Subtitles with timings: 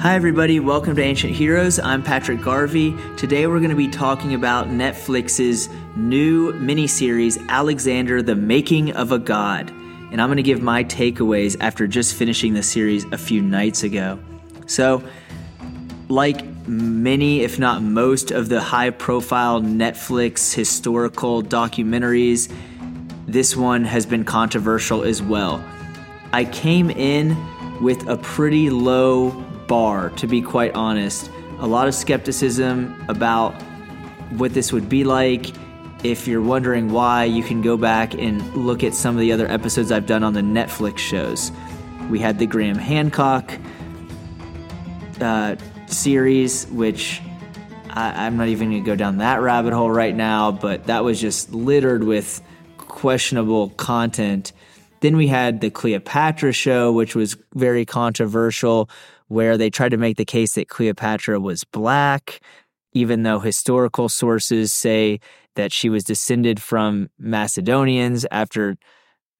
[0.00, 0.60] Hi, everybody.
[0.60, 1.78] Welcome to Ancient Heroes.
[1.78, 2.96] I'm Patrick Garvey.
[3.18, 9.18] Today, we're going to be talking about Netflix's new miniseries, Alexander the Making of a
[9.18, 9.68] God.
[9.68, 13.82] And I'm going to give my takeaways after just finishing the series a few nights
[13.82, 14.18] ago.
[14.66, 15.04] So,
[16.08, 22.50] like many, if not most, of the high profile Netflix historical documentaries,
[23.26, 25.62] this one has been controversial as well.
[26.32, 27.36] I came in
[27.82, 31.30] with a pretty low bar, to be quite honest.
[31.60, 33.52] A lot of skepticism about
[34.32, 35.46] what this would be like.
[36.02, 39.48] If you're wondering why, you can go back and look at some of the other
[39.48, 41.52] episodes I've done on the Netflix shows.
[42.10, 43.52] We had the Graham Hancock
[45.20, 45.54] uh,
[45.86, 47.22] series, which
[47.90, 51.04] I, I'm not even going to go down that rabbit hole right now, but that
[51.04, 52.42] was just littered with
[52.76, 54.52] questionable content.
[54.98, 58.90] Then we had the Cleopatra show, which was very controversial,
[59.30, 62.40] where they tried to make the case that Cleopatra was black,
[62.92, 65.20] even though historical sources say
[65.54, 68.76] that she was descended from Macedonians after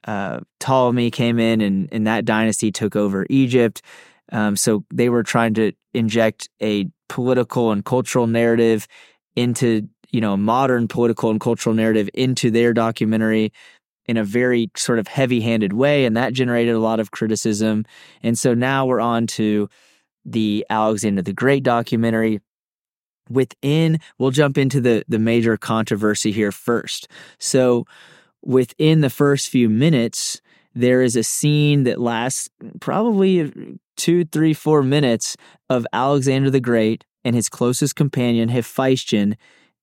[0.04, 3.82] uh, Ptolemy came in and, and that dynasty took over Egypt.
[4.30, 8.86] Um, so they were trying to inject a political and cultural narrative
[9.34, 13.52] into, you know, modern political and cultural narrative into their documentary
[14.10, 16.04] in a very sort of heavy handed way.
[16.04, 17.84] And that generated a lot of criticism.
[18.24, 19.68] And so now we're on to
[20.24, 22.40] the Alexander the Great documentary.
[23.28, 27.06] Within, we'll jump into the, the major controversy here first.
[27.38, 27.86] So,
[28.42, 30.40] within the first few minutes,
[30.74, 32.48] there is a scene that lasts
[32.80, 35.36] probably two, three, four minutes
[35.68, 39.36] of Alexander the Great and his closest companion, Hephaestion,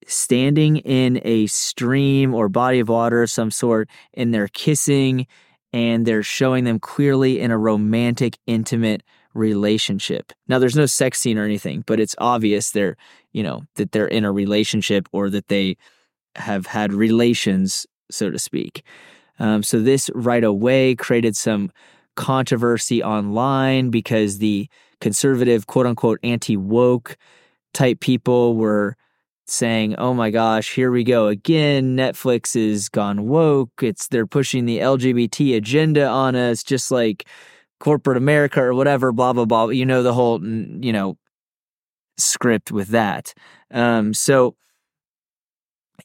[0.07, 5.27] standing in a stream or body of water of some sort, and they're kissing
[5.73, 9.03] and they're showing them clearly in a romantic, intimate
[9.33, 10.33] relationship.
[10.47, 12.95] Now, there's no sex scene or anything, but it's obvious they're,
[13.33, 15.77] you know, that they're in a relationship or that they
[16.35, 18.83] have had relations, so to speak.
[19.39, 21.71] Um, so this right away created some
[22.15, 24.67] controversy online because the
[24.99, 27.17] conservative, quote unquote, anti woke
[27.73, 28.95] type people were
[29.47, 31.95] saying, "Oh my gosh, here we go again.
[31.95, 33.81] Netflix is gone woke.
[33.81, 37.27] It's they're pushing the LGBT agenda on us just like
[37.79, 39.67] corporate America or whatever, blah blah blah.
[39.69, 41.17] You know the whole you know
[42.17, 43.33] script with that.
[43.71, 44.55] Um so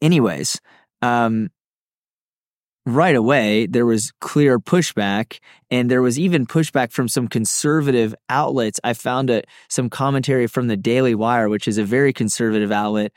[0.00, 0.60] anyways,
[1.02, 1.50] um
[2.84, 5.38] right away there was clear pushback
[5.70, 8.80] and there was even pushback from some conservative outlets.
[8.82, 13.12] I found a, some commentary from the daily wire which is a very conservative outlet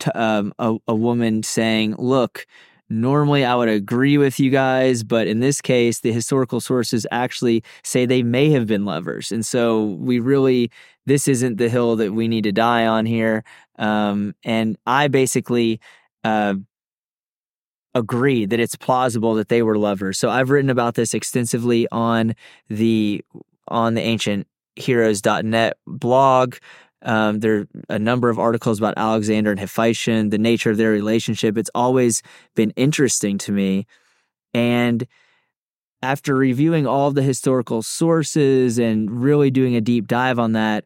[0.00, 2.46] to, um, a, a woman saying look
[2.90, 7.62] normally i would agree with you guys but in this case the historical sources actually
[7.82, 9.32] say they may have been lovers.
[9.32, 10.70] And so we really
[11.06, 13.42] this isn't the hill that we need to die on here.
[13.78, 15.80] Um, and i basically
[16.24, 16.54] uh,
[17.98, 20.18] agree that it's plausible that they were lovers.
[20.18, 22.34] So I've written about this extensively on
[22.68, 23.22] the
[23.68, 26.56] on the ancient heroes.net blog.
[27.02, 30.90] Um, there are a number of articles about Alexander and Hephaestion, the nature of their
[30.90, 31.56] relationship.
[31.56, 32.22] It's always
[32.54, 33.86] been interesting to me.
[34.54, 35.06] And
[36.02, 40.84] after reviewing all of the historical sources and really doing a deep dive on that,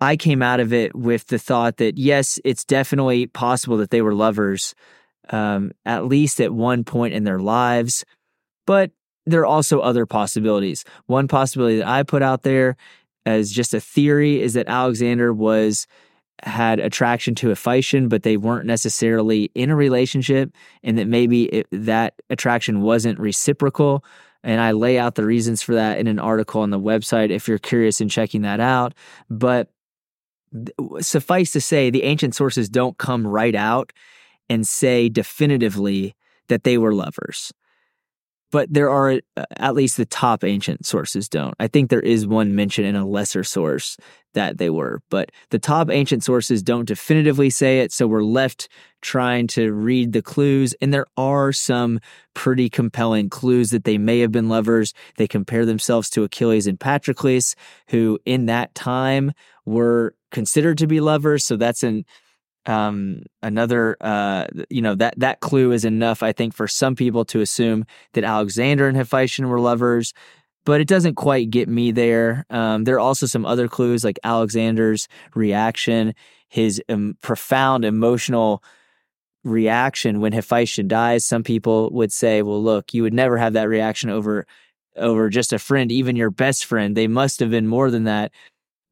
[0.00, 4.02] I came out of it with the thought that yes, it's definitely possible that they
[4.02, 4.74] were lovers,
[5.32, 8.04] um, at least at one point in their lives.
[8.66, 8.92] But
[9.26, 10.84] there are also other possibilities.
[11.06, 12.76] One possibility that I put out there
[13.26, 15.86] as just a theory is that Alexander was
[16.42, 21.68] had attraction to Hephaestion, but they weren't necessarily in a relationship, and that maybe it,
[21.70, 24.04] that attraction wasn't reciprocal.
[24.42, 27.46] And I lay out the reasons for that in an article on the website if
[27.46, 28.92] you're curious in checking that out.
[29.30, 29.70] But
[31.00, 33.92] suffice to say, the ancient sources don't come right out
[34.52, 36.14] and say definitively
[36.48, 37.52] that they were lovers.
[38.50, 41.54] But there are, uh, at least the top ancient sources don't.
[41.58, 43.96] I think there is one mention in a lesser source
[44.34, 47.92] that they were, but the top ancient sources don't definitively say it.
[47.92, 48.68] So we're left
[49.00, 50.74] trying to read the clues.
[50.82, 51.98] And there are some
[52.34, 54.92] pretty compelling clues that they may have been lovers.
[55.16, 57.54] They compare themselves to Achilles and Patroclus,
[57.88, 59.32] who in that time
[59.64, 61.42] were considered to be lovers.
[61.42, 62.04] So that's an
[62.66, 67.24] um, another uh, you know that that clue is enough i think for some people
[67.24, 70.12] to assume that alexander and hephaestion were lovers
[70.64, 72.46] but it doesn't quite get me there.
[72.50, 76.14] Um, there are also some other clues like alexander's reaction
[76.48, 78.62] his um, profound emotional
[79.42, 81.26] reaction when hephaestion dies.
[81.26, 84.46] Some people would say well look you would never have that reaction over
[84.96, 86.96] over just a friend even your best friend.
[86.96, 88.32] They must have been more than that.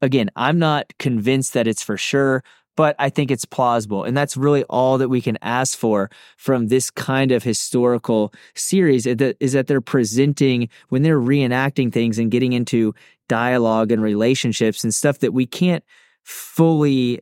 [0.01, 2.43] Again, I'm not convinced that it's for sure,
[2.77, 4.03] but I think it's plausible.
[4.03, 9.05] And that's really all that we can ask for from this kind of historical series
[9.05, 12.93] is that they're presenting, when they're reenacting things and getting into
[13.27, 15.83] dialogue and relationships and stuff that we can't
[16.23, 17.19] fully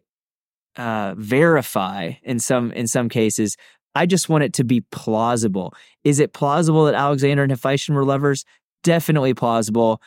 [0.76, 3.58] uh, verify in some in some cases.
[3.96, 5.74] I just want it to be plausible.
[6.04, 8.46] Is it plausible that Alexander and Hephaestion were lovers?
[8.84, 10.02] Definitely plausible.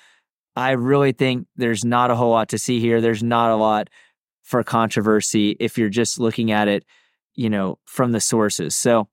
[0.56, 3.00] I really think there's not a whole lot to see here.
[3.00, 3.88] There's not a lot
[4.42, 6.84] for controversy if you're just looking at it,
[7.34, 8.76] you know, from the sources.
[8.76, 9.08] So,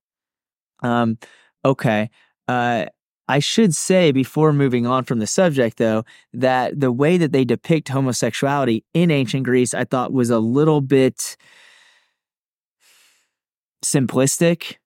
[0.82, 1.18] um,
[1.64, 2.10] okay.
[2.48, 2.86] Uh,
[3.28, 7.44] I should say before moving on from the subject, though, that the way that they
[7.44, 11.36] depict homosexuality in ancient Greece, I thought was a little bit
[13.84, 14.78] simplistic.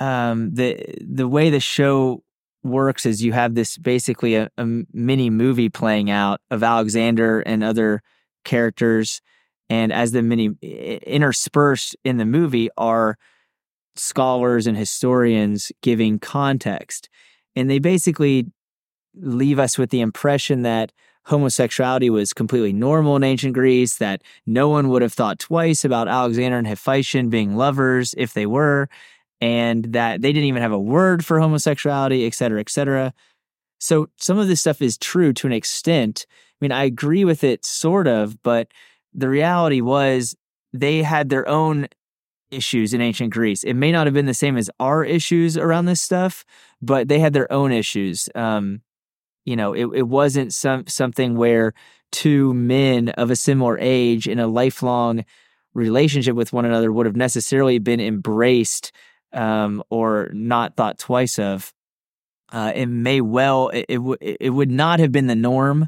[0.00, 2.22] Um, the the way the show
[2.62, 7.62] works is you have this basically a, a mini movie playing out of Alexander and
[7.62, 8.02] other
[8.44, 9.20] characters
[9.70, 13.18] and as the many interspersed in the movie are
[13.96, 17.08] scholars and historians giving context.
[17.56, 18.46] And they basically
[19.14, 20.92] leave us with the impression that
[21.26, 26.08] homosexuality was completely normal in ancient Greece, that no one would have thought twice about
[26.08, 28.88] Alexander and Hephaestion being lovers if they were,
[29.40, 33.12] and that they didn't even have a word for homosexuality, et cetera, et cetera.
[33.78, 36.26] So some of this stuff is true to an extent.
[36.30, 38.68] I mean, I agree with it sort of, but
[39.14, 40.36] the reality was
[40.72, 41.88] they had their own
[42.50, 43.62] issues in ancient Greece.
[43.62, 46.44] It may not have been the same as our issues around this stuff,
[46.80, 48.28] but they had their own issues.
[48.34, 48.82] Um,
[49.44, 51.72] you know, it, it wasn't some something where
[52.12, 55.24] two men of a similar age in a lifelong
[55.74, 58.92] relationship with one another would have necessarily been embraced
[59.32, 61.72] um, or not thought twice of.
[62.50, 65.86] Uh, it may well it, it, w- it would not have been the norm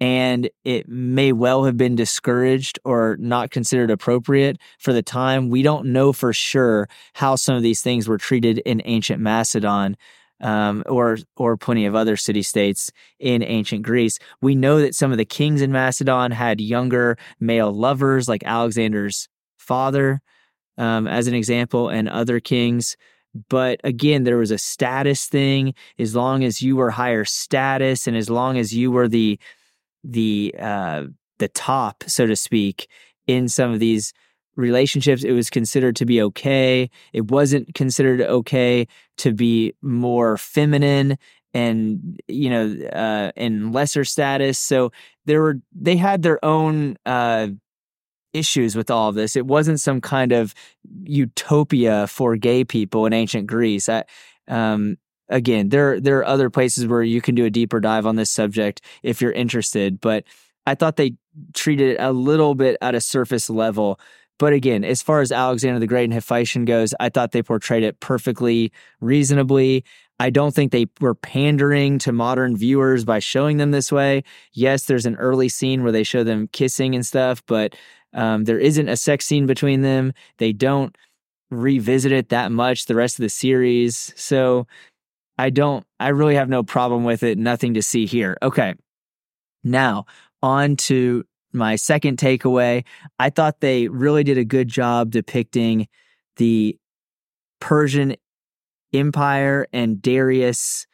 [0.00, 5.48] and it may well have been discouraged or not considered appropriate for the time.
[5.48, 9.96] We don't know for sure how some of these things were treated in ancient Macedon.
[10.38, 14.18] Um, or or plenty of other city states in ancient Greece.
[14.42, 19.30] We know that some of the kings in Macedon had younger male lovers, like Alexander's
[19.56, 20.20] father,
[20.76, 22.98] um, as an example, and other kings.
[23.48, 25.72] But again, there was a status thing.
[25.98, 29.38] As long as you were higher status, and as long as you were the
[30.06, 31.04] the uh,
[31.38, 32.88] the top, so to speak,
[33.26, 34.12] in some of these
[34.56, 35.22] relationships.
[35.22, 36.90] It was considered to be okay.
[37.12, 38.86] It wasn't considered okay
[39.18, 41.18] to be more feminine
[41.52, 44.58] and you know uh, in lesser status.
[44.58, 44.92] So
[45.26, 46.96] there were they had their own.
[47.04, 47.48] Uh,
[48.32, 49.34] issues with all of this.
[49.34, 50.54] It wasn't some kind of
[51.04, 53.88] utopia for gay people in ancient Greece.
[53.88, 54.04] I,
[54.46, 58.16] um, again, there there are other places where you can do a deeper dive on
[58.16, 60.00] this subject if you're interested.
[60.00, 60.24] But
[60.66, 61.14] I thought they
[61.54, 64.00] treated it a little bit at a surface level.
[64.38, 67.82] But again, as far as Alexander the Great and Hephaestion goes, I thought they portrayed
[67.82, 68.70] it perfectly
[69.00, 69.84] reasonably.
[70.18, 74.24] I don't think they were pandering to modern viewers by showing them this way.
[74.52, 77.74] Yes, there's an early scene where they show them kissing and stuff, but
[78.12, 80.12] um, there isn't a sex scene between them.
[80.38, 80.96] They don't
[81.50, 84.12] revisit it that much the rest of the series.
[84.16, 84.66] So
[85.38, 87.38] I don't, I really have no problem with it.
[87.38, 88.36] Nothing to see here.
[88.42, 88.74] Okay.
[89.62, 90.06] Now,
[90.42, 92.84] on to my second takeaway.
[93.18, 95.88] I thought they really did a good job depicting
[96.36, 96.78] the
[97.60, 98.16] Persian
[98.92, 100.86] Empire and Darius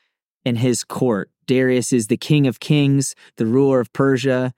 [0.45, 1.31] and his court.
[1.47, 4.55] Darius is the king of kings, the ruler of Persia.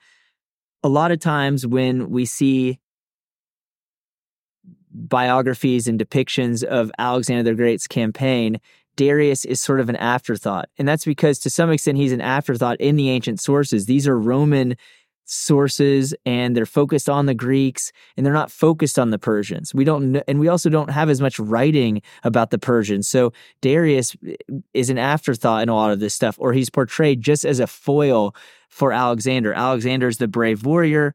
[0.83, 2.79] A lot of times when we see
[4.93, 8.61] biographies and depictions of Alexander the Great's campaign,
[8.97, 10.69] Darius is sort of an afterthought.
[10.79, 13.87] And that's because to some extent he's an afterthought in the ancient sources.
[13.87, 14.77] These are Roman
[15.27, 19.75] sources and they're focused on the Greeks and they're not focused on the Persians.
[19.75, 23.09] We don't and we also don't have as much writing about the Persians.
[23.09, 23.33] So
[23.63, 24.35] Darius eh,
[24.75, 27.67] is an afterthought in a lot of this stuff or he's portrayed just as a
[27.67, 28.35] foil
[28.69, 29.55] for Alexander.
[29.55, 31.15] Alexander's the brave warrior.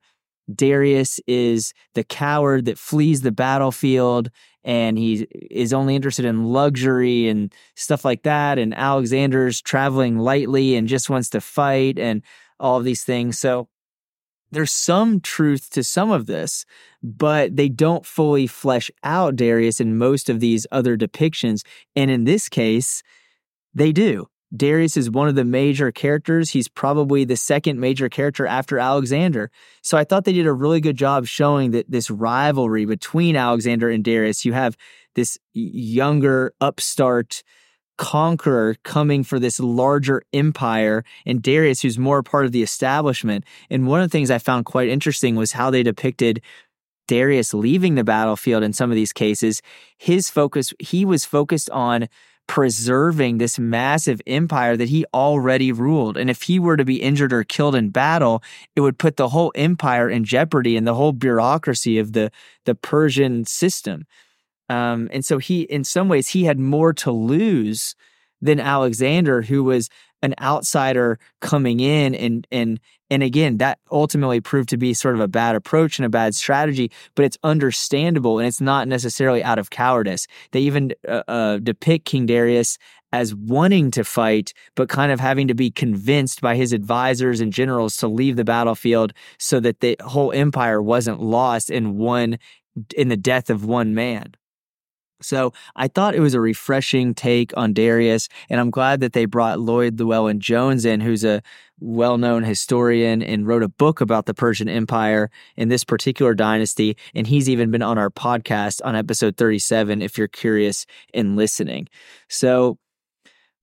[0.53, 4.31] Darius is the coward that flees the battlefield
[4.63, 8.59] and he is only interested in luxury and stuff like that.
[8.59, 12.21] And Alexander's traveling lightly and just wants to fight and
[12.59, 13.39] all of these things.
[13.39, 13.67] So
[14.51, 16.65] there's some truth to some of this,
[17.03, 21.63] but they don't fully flesh out Darius in most of these other depictions.
[21.95, 23.03] And in this case,
[23.73, 24.28] they do.
[24.55, 26.51] Darius is one of the major characters.
[26.51, 29.51] He's probably the second major character after Alexander.
[29.81, 33.89] So I thought they did a really good job showing that this rivalry between Alexander
[33.89, 34.45] and Darius.
[34.45, 34.75] You have
[35.15, 37.43] this younger upstart
[37.97, 43.43] conqueror coming for this larger empire and Darius who's more part of the establishment.
[43.69, 46.41] And one of the things I found quite interesting was how they depicted
[47.09, 49.61] Darius leaving the battlefield in some of these cases.
[49.97, 52.07] His focus, he was focused on
[52.49, 56.17] preserving this massive empire that he already ruled.
[56.17, 58.41] And if he were to be injured or killed in battle,
[58.75, 62.31] it would put the whole empire in jeopardy and the whole bureaucracy of the,
[62.65, 64.07] the Persian system.
[64.67, 67.95] Um, and so he, in some ways, he had more to lose
[68.41, 69.87] than Alexander, who was
[70.21, 75.21] an outsider coming in and and and again that ultimately proved to be sort of
[75.21, 79.59] a bad approach and a bad strategy but it's understandable and it's not necessarily out
[79.59, 80.27] of cowardice.
[80.51, 82.77] They even uh, uh, depict king darius
[83.11, 87.51] as wanting to fight but kind of having to be convinced by his advisors and
[87.51, 92.37] generals to leave the battlefield so that the whole empire wasn't lost in one
[92.95, 94.33] in the death of one man
[95.21, 99.25] so I thought it was a refreshing take on Darius, and I'm glad that they
[99.25, 101.41] brought Lloyd Llewellyn Jones in, who's a
[101.79, 106.97] well known historian and wrote a book about the Persian Empire in this particular dynasty.
[107.15, 111.87] And he's even been on our podcast on episode 37 if you're curious in listening.
[112.27, 112.77] So,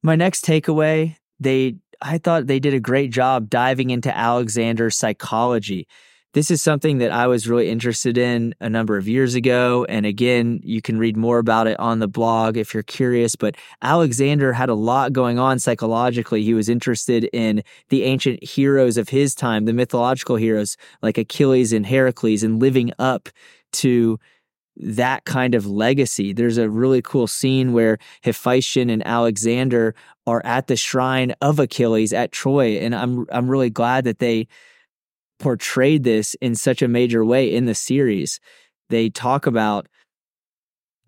[0.02, 5.86] my next takeaway, they I thought they did a great job diving into Alexander's psychology
[6.36, 9.86] this is something that I was really interested in a number of years ago.
[9.88, 13.36] And again, you can read more about it on the blog if you're curious.
[13.36, 16.42] But Alexander had a lot going on psychologically.
[16.42, 21.72] He was interested in the ancient heroes of his time, the mythological heroes like Achilles
[21.72, 23.30] and Heracles, and living up
[23.72, 24.20] to
[24.76, 26.34] that kind of legacy.
[26.34, 29.94] There's a really cool scene where Hephaestion and Alexander
[30.26, 32.76] are at the shrine of Achilles at Troy.
[32.76, 34.48] And I'm I'm really glad that they
[35.38, 38.40] portrayed this in such a major way in the series.
[38.88, 39.86] They talk about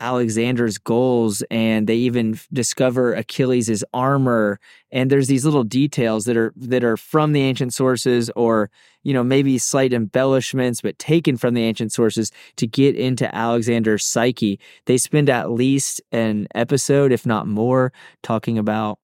[0.01, 4.61] Alexander's goals and they even discover Achilles' armor
[4.93, 8.71] and there's these little details that are that are from the ancient sources or
[9.03, 14.05] you know maybe slight embellishments but taken from the ancient sources to get into Alexander's
[14.05, 14.61] psyche.
[14.87, 17.93] They spend at least an episode if not more
[18.23, 19.01] talking about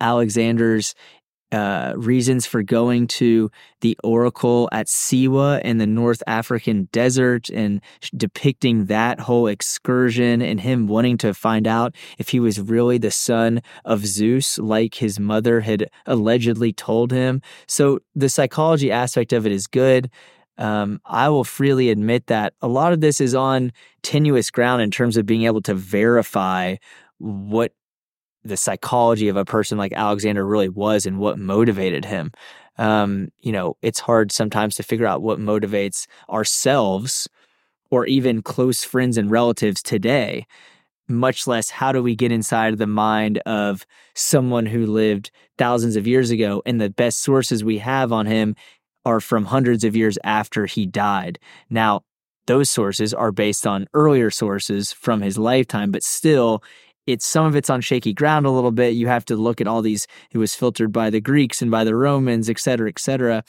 [0.00, 0.94] Alexander's
[1.52, 7.80] uh, reasons for going to the oracle at Siwa in the North African desert and
[8.16, 13.10] depicting that whole excursion and him wanting to find out if he was really the
[13.10, 17.42] son of Zeus, like his mother had allegedly told him.
[17.66, 20.10] So the psychology aspect of it is good.
[20.58, 24.90] Um, I will freely admit that a lot of this is on tenuous ground in
[24.90, 26.76] terms of being able to verify
[27.18, 27.72] what
[28.44, 32.32] the psychology of a person like Alexander really was and what motivated him.
[32.78, 37.28] Um, you know, it's hard sometimes to figure out what motivates ourselves
[37.90, 40.46] or even close friends and relatives today,
[41.08, 46.06] much less how do we get inside the mind of someone who lived thousands of
[46.06, 48.54] years ago and the best sources we have on him
[49.04, 51.38] are from hundreds of years after he died.
[51.68, 52.04] Now,
[52.46, 56.62] those sources are based on earlier sources from his lifetime, but still
[57.06, 58.94] it's some of it's on shaky ground a little bit.
[58.94, 60.06] You have to look at all these.
[60.30, 63.42] It was filtered by the Greeks and by the Romans, et cetera, et cetera.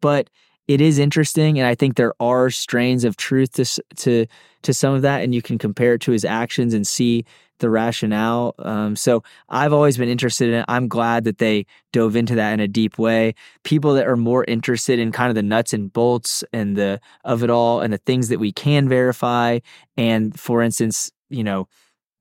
[0.00, 0.30] But
[0.68, 3.64] it is interesting, and I think there are strains of truth to
[3.96, 4.26] to
[4.62, 7.24] to some of that, and you can compare it to his actions and see
[7.58, 8.54] the rationale.
[8.60, 10.64] Um, so I've always been interested in it.
[10.68, 13.34] I'm glad that they dove into that in a deep way.
[13.64, 17.42] People that are more interested in kind of the nuts and bolts and the of
[17.42, 19.58] it all and the things that we can verify,
[19.96, 21.66] and for instance, you know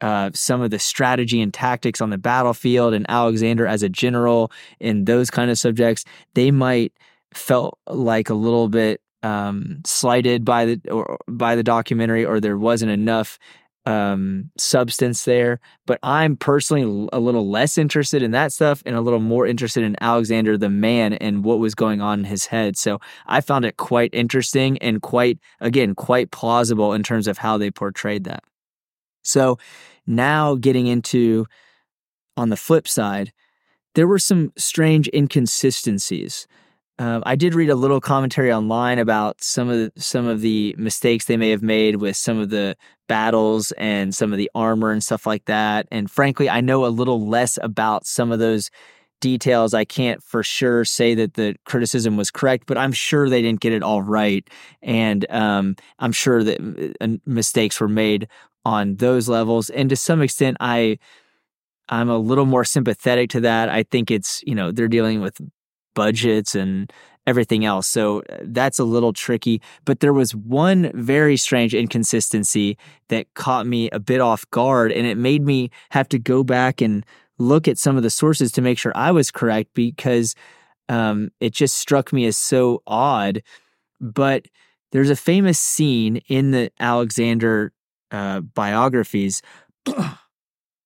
[0.01, 4.51] uh, some of the strategy and tactics on the battlefield and Alexander as a general
[4.79, 6.93] in those kind of subjects, they might
[7.33, 12.57] felt like a little bit um, slighted by the or by the documentary, or there
[12.57, 13.37] wasn't enough
[13.85, 15.59] um, substance there.
[15.85, 19.83] But I'm personally a little less interested in that stuff and a little more interested
[19.83, 22.77] in Alexander the man and what was going on in his head.
[22.77, 27.57] So I found it quite interesting and quite, again, quite plausible in terms of how
[27.57, 28.43] they portrayed that.
[29.21, 29.57] So
[30.07, 31.45] now getting into
[32.37, 33.31] on the flip side,
[33.95, 36.47] there were some strange inconsistencies.
[36.97, 40.75] Uh, I did read a little commentary online about some of the, some of the
[40.77, 42.75] mistakes they may have made with some of the
[43.07, 45.87] battles and some of the armor and stuff like that.
[45.91, 48.69] And frankly, I know a little less about some of those
[49.21, 49.73] details.
[49.73, 53.59] I can't for sure say that the criticism was correct, but I'm sure they didn't
[53.59, 54.47] get it all right,
[54.81, 58.27] and um, I'm sure that uh, mistakes were made
[58.69, 59.71] on those levels.
[59.71, 60.99] And to some extent, I
[61.89, 63.67] I'm a little more sympathetic to that.
[63.67, 65.41] I think it's you know they're dealing with
[65.95, 66.93] budgets and
[67.25, 67.87] everything else.
[67.87, 69.61] So uh, that's a little tricky.
[69.85, 75.07] But there was one very strange inconsistency that caught me a bit off guard, and
[75.07, 77.03] it made me have to go back and
[77.39, 80.35] look at some of the sources to make sure I was correct because
[80.89, 83.41] um, it just struck me as so odd.
[83.99, 84.45] But
[84.91, 87.71] there's a famous scene in the Alexander
[88.11, 89.41] uh, biographies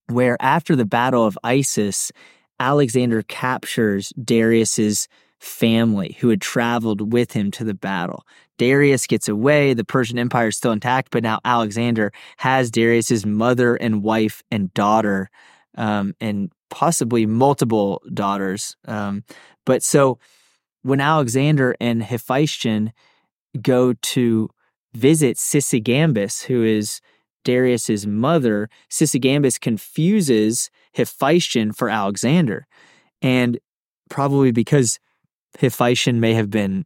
[0.08, 2.12] where after the Battle of Issus,
[2.60, 5.08] Alexander captures Darius's
[5.40, 8.26] family who had traveled with him to the battle.
[8.56, 13.74] Darius gets away, the Persian Empire is still intact, but now Alexander has Darius's mother
[13.74, 15.28] and wife and daughter,
[15.76, 18.76] um, and possibly multiple daughters.
[18.86, 19.24] Um,
[19.66, 20.18] but so
[20.82, 22.92] when Alexander and Hephaestion
[23.60, 24.48] go to
[24.94, 27.00] visit Sisygambis, who is
[27.44, 32.66] Darius's mother, Sisygambis confuses Hephaestion for Alexander.
[33.22, 33.58] And
[34.10, 34.98] probably because
[35.58, 36.84] Hephaestion may have been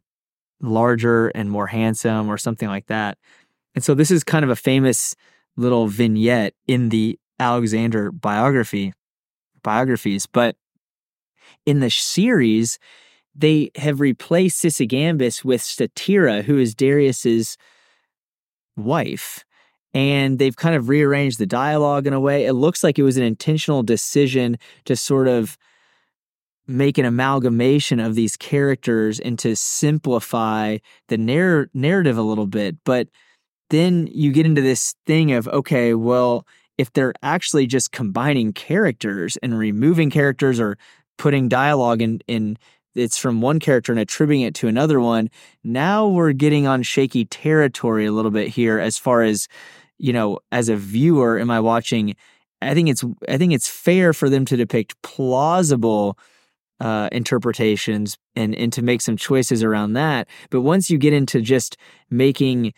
[0.61, 3.17] larger and more handsome or something like that.
[3.75, 5.15] And so this is kind of a famous
[5.55, 8.93] little vignette in the Alexander biography
[9.63, 10.55] biographies, but
[11.65, 12.79] in the series
[13.35, 17.57] they have replaced Sisygambis with Statira, who is Darius's
[18.75, 19.45] wife
[19.93, 22.45] and they've kind of rearranged the dialogue in a way.
[22.45, 25.57] It looks like it was an intentional decision to sort of
[26.67, 30.77] make an amalgamation of these characters and to simplify
[31.07, 32.77] the narr- narrative a little bit.
[32.83, 33.07] But
[33.71, 36.45] then you get into this thing of, okay, well,
[36.77, 40.77] if they're actually just combining characters and removing characters or
[41.17, 42.57] putting dialogue in, in
[42.99, 45.29] it's from one character and attributing it to another one,
[45.63, 49.47] now we're getting on shaky territory a little bit here as far as
[49.99, 52.15] you know, as a viewer, am I watching?
[52.61, 56.17] I think it's I think it's fair for them to depict plausible
[56.79, 60.27] uh, interpretations and and to make some choices around that.
[60.49, 61.77] But once you get into just
[62.09, 62.73] making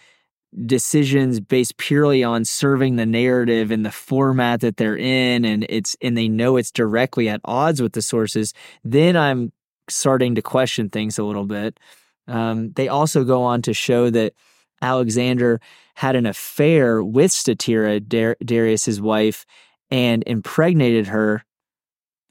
[0.65, 5.95] decisions based purely on serving the narrative and the format that they're in and it's
[6.01, 9.53] and they know it's directly at odds with the sources then i'm
[9.89, 11.79] starting to question things a little bit
[12.27, 14.33] um, they also go on to show that
[14.81, 15.59] alexander
[15.95, 19.45] had an affair with Statira, Dar- Darius's wife,
[19.89, 21.43] and impregnated her.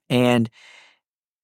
[0.08, 0.50] And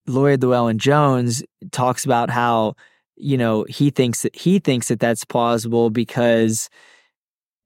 [0.06, 2.74] Lloyd Llewellyn Jones talks about how
[3.16, 6.68] you know he thinks that he thinks that that's plausible because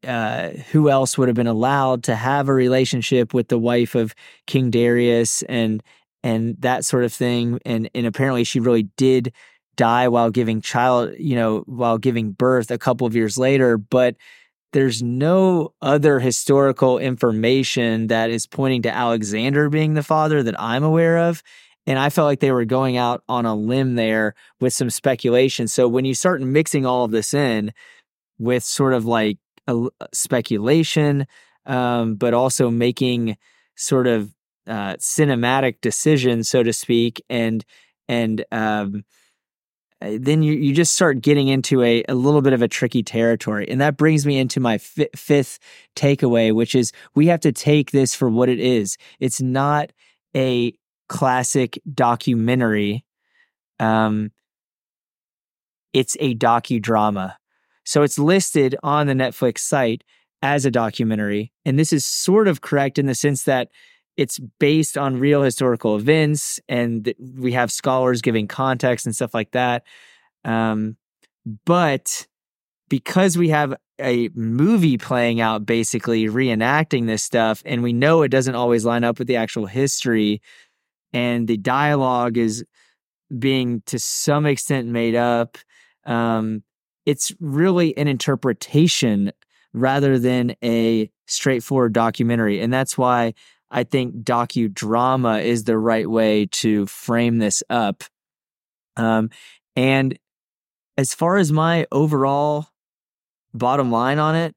[0.07, 4.15] uh, who else would have been allowed to have a relationship with the wife of
[4.47, 5.83] King Darius and
[6.23, 9.33] and that sort of thing and and apparently she really did
[9.77, 14.17] die while giving child you know while giving birth a couple of years later but
[14.73, 20.85] there's no other historical information that is pointing to Alexander being the father that I'm
[20.85, 21.43] aware of.
[21.87, 25.67] And I felt like they were going out on a limb there with some speculation.
[25.67, 27.73] So when you start mixing all of this in
[28.39, 31.27] with sort of like a speculation,
[31.67, 33.37] um, but also making
[33.77, 34.33] sort of
[34.67, 37.65] uh, cinematic decision, so to speak, and
[38.09, 39.05] and um,
[40.03, 43.03] uh, then you, you just start getting into a, a little bit of a tricky
[43.03, 43.69] territory.
[43.69, 45.59] And that brings me into my fi- fifth
[45.95, 48.97] takeaway, which is we have to take this for what it is.
[49.19, 49.93] It's not
[50.35, 50.73] a
[51.09, 53.05] classic documentary.
[53.79, 54.31] Um,
[55.93, 57.35] it's a docudrama.
[57.85, 60.05] So it's listed on the Netflix site
[60.43, 61.53] as a documentary.
[61.65, 63.69] And this is sort of correct in the sense that
[64.17, 69.51] it's based on real historical events and we have scholars giving context and stuff like
[69.53, 69.85] that
[70.45, 70.97] um,
[71.65, 72.27] but
[72.89, 78.31] because we have a movie playing out basically reenacting this stuff and we know it
[78.31, 80.41] doesn't always line up with the actual history
[81.13, 82.65] and the dialogue is
[83.39, 85.59] being to some extent made up
[86.07, 86.63] um,
[87.07, 89.31] it's really an interpretation
[89.73, 93.33] rather than a straightforward documentary and that's why
[93.71, 98.05] I think docudrama is the right way to frame this up.
[98.97, 99.31] Um,
[99.77, 100.19] and
[100.99, 102.67] as far as my overall
[103.55, 104.55] bottom line on it,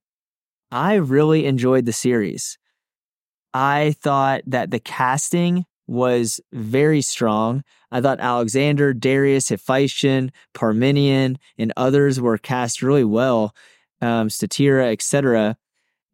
[0.72, 2.58] I really enjoyed the series.
[3.54, 7.64] I thought that the casting was very strong.
[7.92, 13.54] I thought Alexander, Darius, Hephaestion, Parmenion, and others were cast really well,
[14.02, 15.58] um, Statira, etc.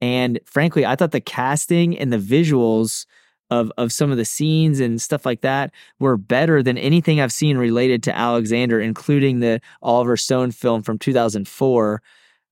[0.02, 3.06] And frankly, I thought the casting and the visuals
[3.50, 7.34] of of some of the scenes and stuff like that were better than anything I've
[7.34, 12.02] seen related to Alexander, including the Oliver Stone film from 2004.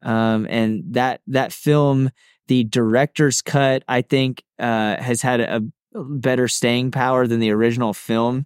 [0.01, 2.09] Um, and that that film,
[2.47, 5.61] the director's cut, I think, uh, has had a,
[5.93, 8.45] better staying power than the original film.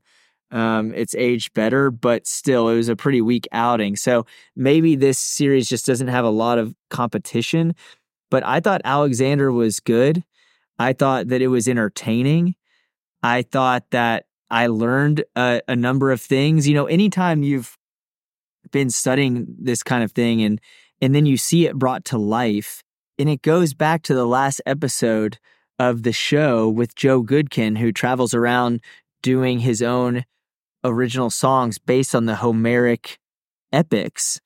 [0.51, 3.95] Um, it's aged better, but still, it was a pretty weak outing.
[3.95, 7.73] So maybe this series just doesn't have a lot of competition.
[8.31, 10.23] But I thought Alexander was good.
[10.79, 12.55] I thought that it was entertaining.
[13.21, 16.67] I thought that I learned a, a number of things.
[16.67, 17.77] You know, anytime you've
[18.71, 20.59] been studying this kind of thing and
[21.03, 22.83] and then you see it brought to life,
[23.17, 25.39] and it goes back to the last episode
[25.79, 28.81] of the show with Joe Goodkin, who travels around
[29.23, 30.25] doing his own
[30.83, 33.17] original songs based on the Homeric
[33.73, 34.39] epics.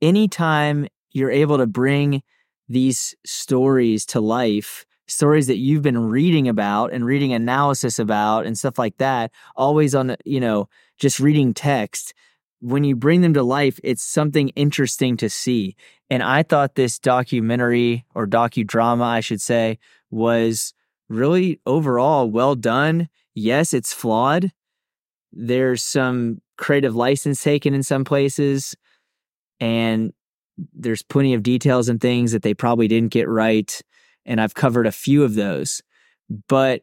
[0.00, 2.22] Anytime you're able to bring
[2.68, 8.56] these stories to life, stories that you've been reading about and reading analysis about and
[8.56, 12.14] stuff like that, always on, you know, just reading text.
[12.60, 15.74] When you bring them to life, it's something interesting to see.
[16.08, 19.78] And I thought this documentary or docudrama, I should say,
[20.10, 20.72] was
[21.08, 23.08] really overall well done.
[23.34, 24.52] Yes, it's flawed.
[25.32, 28.76] There's some creative license taken in some places,
[29.58, 30.12] and
[30.74, 33.80] there's plenty of details and things that they probably didn't get right.
[34.24, 35.82] And I've covered a few of those.
[36.48, 36.82] But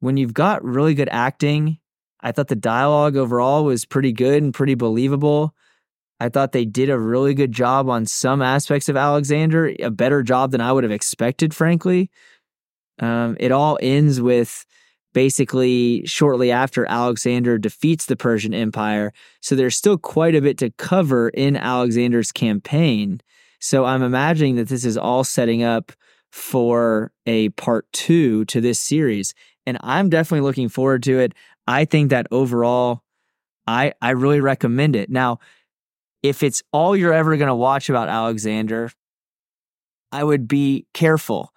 [0.00, 1.78] when you've got really good acting,
[2.20, 5.54] I thought the dialogue overall was pretty good and pretty believable.
[6.20, 10.22] I thought they did a really good job on some aspects of Alexander, a better
[10.22, 12.10] job than I would have expected, frankly.
[12.98, 14.64] Um, it all ends with
[15.14, 19.14] basically shortly after Alexander defeats the Persian Empire.
[19.40, 23.22] So there's still quite a bit to cover in Alexander's campaign.
[23.60, 25.92] So I'm imagining that this is all setting up
[26.30, 29.32] for a part two to this series.
[29.66, 31.32] And I'm definitely looking forward to it.
[31.66, 33.02] I think that overall,
[33.66, 35.08] I, I really recommend it.
[35.08, 35.38] Now,
[36.22, 38.90] if it's all you're ever going to watch about Alexander,
[40.12, 41.52] I would be careful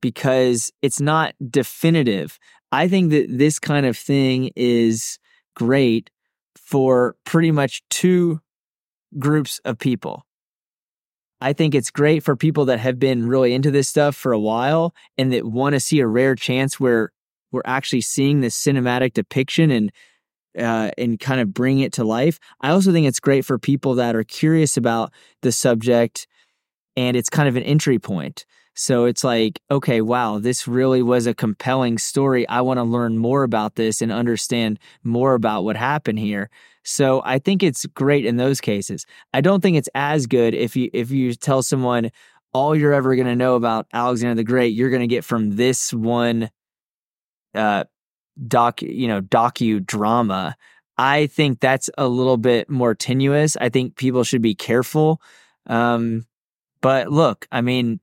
[0.00, 2.38] because it's not definitive.
[2.70, 5.18] I think that this kind of thing is
[5.54, 6.10] great
[6.56, 8.40] for pretty much two
[9.18, 10.24] groups of people.
[11.40, 14.40] I think it's great for people that have been really into this stuff for a
[14.40, 17.12] while and that want to see a rare chance where
[17.52, 19.92] we're actually seeing this cinematic depiction and
[20.58, 22.40] uh, and kind of bring it to life.
[22.60, 26.26] I also think it's great for people that are curious about the subject
[26.96, 28.44] and it's kind of an entry point.
[28.80, 32.48] So it's like, okay, wow, this really was a compelling story.
[32.48, 36.48] I want to learn more about this and understand more about what happened here.
[36.84, 39.04] So I think it's great in those cases.
[39.34, 42.12] I don't think it's as good if you if you tell someone
[42.52, 45.56] all you're ever going to know about Alexander the Great, you're going to get from
[45.56, 46.48] this one
[47.56, 47.82] uh
[48.46, 50.54] doc, you know, docu drama.
[50.96, 53.56] I think that's a little bit more tenuous.
[53.60, 55.20] I think people should be careful.
[55.66, 56.26] Um,
[56.80, 57.98] but look, I mean,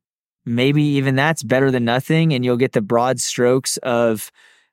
[0.46, 4.32] maybe even that's better than nothing and you'll get the broad strokes of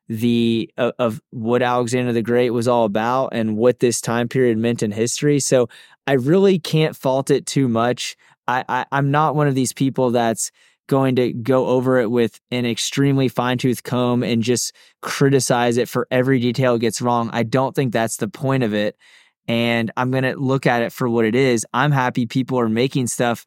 [0.09, 4.83] the of, what Alexander the Great was all about and what this time period meant
[4.83, 5.41] in history.
[5.41, 5.69] So
[6.07, 8.17] I really can't fault it too much.
[8.47, 10.51] I, I I'm not one of these people that's
[10.89, 15.89] going to go over it with an extremely fine tooth comb and just criticize it
[15.89, 17.31] for every detail it gets wrong.
[17.33, 18.97] I don't think that's the point of it.
[19.49, 21.65] And I'm going to look at it for what it is.
[21.73, 23.45] I'm happy people are making stuff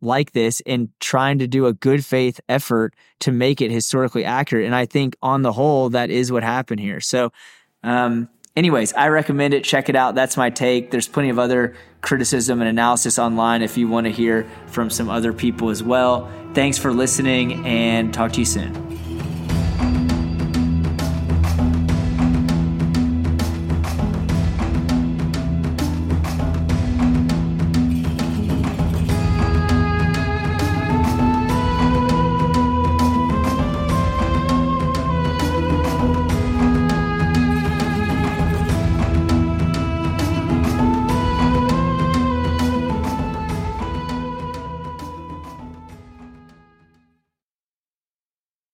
[0.00, 4.66] like this and trying to do a good faith effort to make it historically accurate.
[4.66, 7.00] And I think on the whole, that is what happened here.
[7.00, 7.32] So,
[7.82, 9.64] um, anyways, I recommend it.
[9.64, 10.14] Check it out.
[10.14, 10.90] That's my take.
[10.90, 15.08] There's plenty of other criticism and analysis online if you want to hear from some
[15.08, 16.30] other people as well.
[16.54, 19.05] Thanks for listening and talk to you soon.